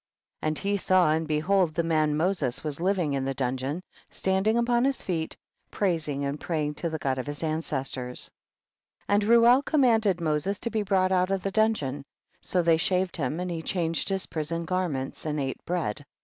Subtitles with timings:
[0.41, 4.57] And he saw, and behold the man Moses was living in the dun geon, standing
[4.57, 5.37] upon his feet,
[5.69, 8.31] praising and praying to the God of his ances tors.
[9.05, 9.05] 37.
[9.09, 12.03] And Reuel commanded Mo ses to be brought out of the dungeon,
[12.41, 15.97] so they shaved him and he changed his prison garments and ate bread.
[15.97, 16.05] 38.